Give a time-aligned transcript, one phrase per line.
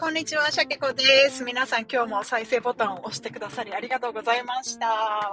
[0.00, 1.42] こんにちは、シャケ子です。
[1.42, 4.86] 皆さん今日も再生ボタンを押してくださりありがとうございました。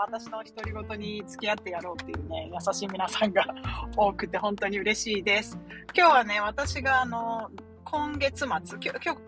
[0.08, 3.46] 私の独り言に付き合ってやろうっていうね、優しい皆さんが
[3.96, 5.56] 多くて本当に嬉しいです。
[5.96, 7.52] 今日はね、私があの、
[7.84, 8.80] 今月末、今日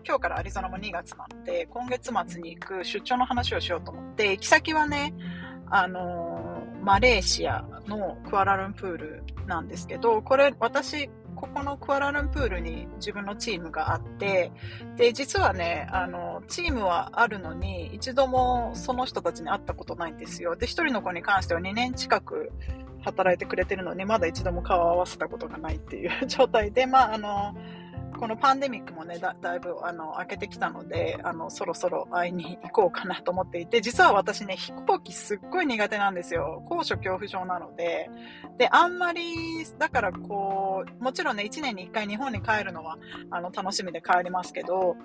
[0.04, 5.14] 今日からアリゾナも2月なので、今月末に行く出張の話をしようと思って、行き先はね、
[5.70, 11.08] あの、マレーシアのクアラルンプールなんですけど、これ私
[11.40, 14.50] ここのクアラルンプールに自分のチームがあって、
[14.96, 20.56] で、実はね、あの、チームはあるのに、一度もその人たちに会ったことないんですよ。
[20.56, 22.50] で、一人の子に関しては2年近く
[23.02, 27.54] 働いてくれてるのに、まだ一度も顔を合わせたことがないっていう 状態で、まあ、あの、
[28.18, 36.62] このパンデミックもね、だいぶあの明けてきたので、あの、そろそろ会いに行こうかなと思っていて、実は私ね、飛行機すっごい苦手なんですよ。
[36.66, 38.10] 高所恐怖症なので。
[38.58, 42.98] で、あんまり、だからこう、もちろんね、1年に1回日本に帰るのは、
[43.30, 44.96] あの、楽しみで帰りますけど、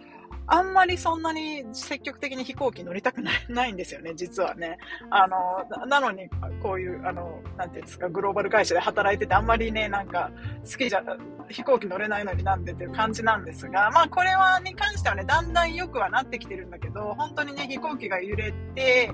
[0.48, 4.78] あんまりそんなに積極的に飛行機乗りたくない ないんですよね、実はね。
[5.10, 6.30] あの、なのに、
[6.62, 10.32] こういう、あの、なんていうんですか、グローバル会社で働いてて、あんまりね、なんか、
[10.70, 11.04] 好きじゃ、
[11.50, 19.12] 飛行機乗れないのになんでっていう感じなんですが、まあ、これは、に関してはね、だんだん良くはなってきてるんだけど、本当にね、飛行機が揺れて、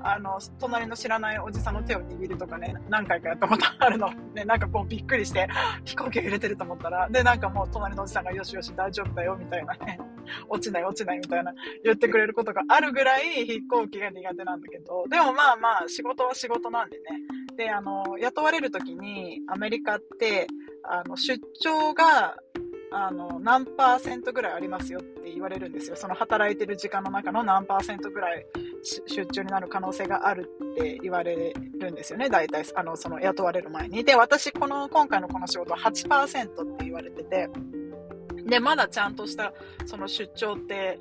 [0.00, 4.08] あの、隣の知らないおじさんの手を握るとかね、何回かやったことあるの。
[4.34, 5.48] ね、なんかこうびっくりして、
[5.84, 9.98] 飛行機が揺れてると思ったら、で、なんかもう隣のおじさんがよしよし大丈夫だよ、みたいなね、
[10.48, 11.52] 落ちない落ちないみたいな
[11.82, 17.04] 言ってくれることがあるぐらい飛行機が苦手なんだけど、でもまあまあ仕事は仕事なんでね。
[17.56, 20.46] で、あの、雇われる時にアメリカって、
[20.84, 22.36] あの、出張が
[22.98, 25.96] あの、何パーセントぐらいありますよって言われるんですよ。
[25.96, 28.46] その働いてる時間の中の何パーセントぐらい
[28.82, 32.30] 出張になる可能性があるって言われるんですよね。
[32.30, 34.02] 大体、あの、その雇われる前に。
[34.02, 37.50] で、私、この、今回のこの仕事は8%って言われてて、
[38.46, 39.52] で、まだちゃんとした、
[39.84, 40.98] その出張って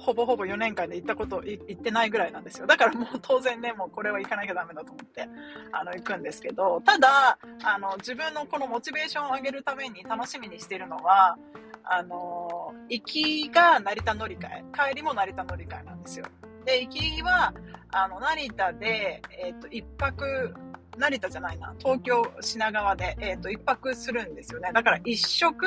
[0.00, 2.66] ほぼほぼ4年間で行ったこと、行ってないぐらいなんですよ。
[2.66, 5.28] だからもう当然ね、もうこれは行かなきゃダメだと思って、
[5.72, 11.36] あの、行くんですけど、ただ、あの、自分のこのモチベーションを上げるために楽しみにしてるのは、
[11.84, 16.24] あの、行きが成田乗り換え、帰りも成田乗り換えなんですよ。
[16.64, 17.52] で、行きは、
[17.92, 20.54] あの、成田で、えっ、ー、と、一泊、
[20.96, 24.70] 成田じゃないな、東京、品川で、えっ、ー、と、一泊するんですよね。
[24.72, 25.66] だから一食、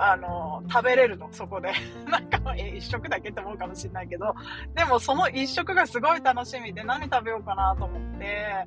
[0.00, 1.72] あの、食べれるの、そこで。
[2.08, 4.34] なんか、え、一食だけって思うかもしれないけど、
[4.74, 8.66] でもその一食がすごい楽しみで何食べようかなと思って、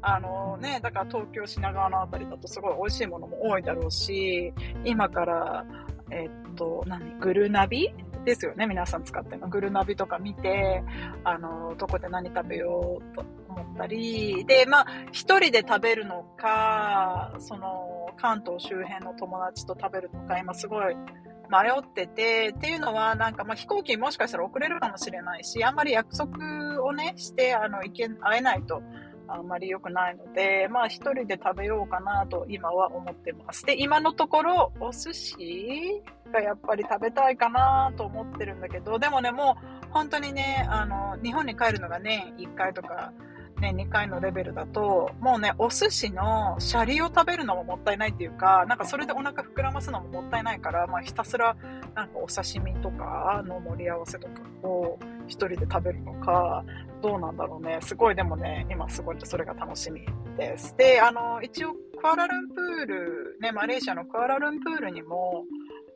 [0.00, 4.52] あのね、だから東京品川の辺りだとすごい美味しいものも多いだろうし、
[4.84, 5.64] 今から、
[6.10, 7.92] えっと、何、グルナビ？
[8.28, 9.48] ですよね、皆さん使っての。
[9.48, 10.82] グルナビとか見て、
[11.24, 28.82] あの、どこで何食べようと思ったり、で、まあ、一人で食べるのか、その、関東周辺の友達と食べるのか、今すごい迷ってて、っていうのは、なんか、まあ、飛行機もしかしたら遅れるかもしれないし、あんまり約束をね、して、あの、行け、会えないと、
[29.28, 33.64] あんまり良くないので、まあ一人で食べようかなと今は思ってます。
[33.64, 36.02] で、今のところお寿司
[36.32, 39.56] がやっぱり食べたいかなと思ってるんだけど、でもね、も
[39.86, 43.12] う本当にね、あの、日本に帰るのが年1回とか、
[43.60, 51.56] ね、2回のレベルだと、もうね、お寿司のシャリを食べるのももったいないっていうか、なんかそれでお腹膨らますのももったいないから、まあひたすら
[51.94, 56.64] なんかお刺身とかの盛り合わせとかを一人で食べるのか、
[57.02, 57.78] どうなんだろうね。
[57.82, 60.02] すごいでもね、今すごいそれが楽しみ
[60.36, 60.76] です。
[60.76, 65.44] で、あの、一応クアラルンプール、ね、マレーシアのクアラルンプールにも、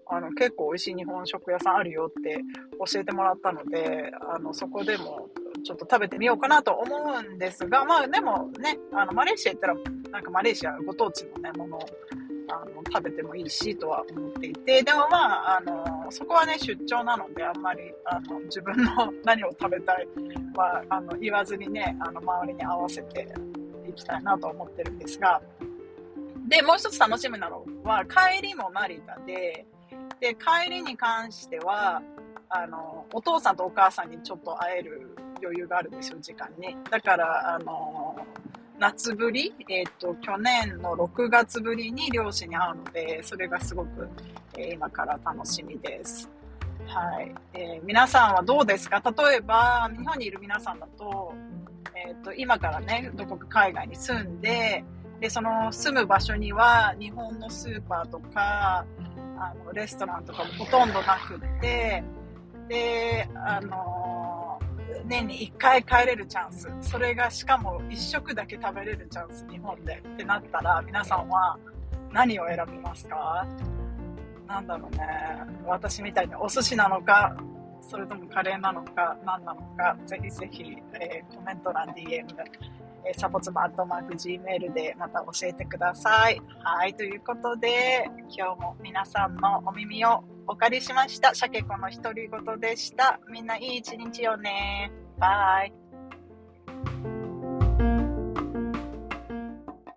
[0.09, 2.39] あの結構美味しい日本食屋さんあるよって
[2.93, 5.29] 教えてもらったので、あのそこでも
[5.65, 9.75] ちょっと食べてみようかなと思うんですが、まあでもね、あのマレーシア行ったら、
[10.11, 11.81] なんかマレーシアご当地のね、ものを
[12.49, 20.09] あの食べてもいいしとは思っていて、でもまあ、あの、そこはね、出張なので、あんまり、あの、自分の何を食べたい
[20.55, 23.27] は、あの、言わずにね、あの、周りに合わせて
[23.89, 25.41] いきたいなと思ってるんですが、
[26.49, 29.65] で、もう一つ楽しみなのは、帰りも成田で、
[30.21, 32.03] で、帰りに関しては、
[32.49, 36.77] あの、お父さんとお母さんにちょっと会える余裕があるんですよ、時間に。
[36.91, 38.17] だから、あの、
[38.79, 44.09] 夏ぶり、えっ、ー、と、去年の6月ぶりに漁師に会うので、それがすごく、
[44.57, 46.29] えー、今から楽しみです。
[46.87, 47.35] はい。
[47.55, 49.01] えー、皆さんはどうですか？
[49.01, 51.33] 例えば、日本にいる皆さんだと、
[51.95, 54.85] えっ、と、今からね、どこか海外に住んで、
[55.21, 58.85] で、その住む場所には日本のスーパーとか、
[59.39, 62.03] あの、レストランとかもほとんどなくって、
[62.69, 64.02] で、あの
[65.05, 66.69] 年に1回帰れるチャンス。
[66.81, 71.59] それがしかも1食だけ食べれるチャンス、日本でってなったら、皆さんは
[72.13, 73.47] 何を選びますか？
[74.47, 75.07] なんだろうね、
[75.67, 77.35] 私みたいにお寿司なのか、
[77.81, 82.27] それともカレーなのか、何なのか、ぜひぜひ、えー、コメント欄 DM、
[83.05, 86.41] え、サボツバットマーク Gmail でまた教えてください。
[86.63, 91.35] はい、ということで、今日も皆さんのお耳をお借りしました。
[91.35, 93.21] シャケ子の独り言でした。
[93.31, 94.93] みんないい一日よね。
[95.19, 95.82] バイ。